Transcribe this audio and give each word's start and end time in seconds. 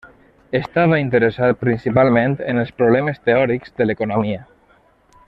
Estava 0.59 0.97
interessat 1.01 1.59
principalment 1.65 2.35
en 2.53 2.63
els 2.63 2.73
problemes 2.81 3.23
teòrics 3.29 3.77
de 3.81 3.89
l'economia. 3.91 4.45